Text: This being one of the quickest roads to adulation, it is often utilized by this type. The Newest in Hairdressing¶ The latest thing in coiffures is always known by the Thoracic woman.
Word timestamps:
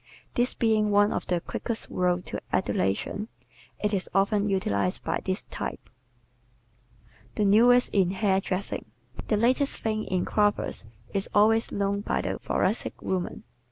This 0.33 0.55
being 0.55 0.89
one 0.89 1.13
of 1.13 1.27
the 1.27 1.39
quickest 1.41 1.87
roads 1.91 2.25
to 2.31 2.41
adulation, 2.51 3.27
it 3.77 3.93
is 3.93 4.09
often 4.15 4.49
utilized 4.49 5.03
by 5.03 5.21
this 5.23 5.43
type. 5.43 5.91
The 7.35 7.45
Newest 7.45 7.93
in 7.93 8.09
Hairdressing¶ 8.09 8.85
The 9.27 9.37
latest 9.37 9.81
thing 9.83 10.05
in 10.05 10.25
coiffures 10.25 10.85
is 11.13 11.29
always 11.35 11.71
known 11.71 11.99
by 11.99 12.21
the 12.21 12.39
Thoracic 12.39 12.99
woman. 13.03 13.43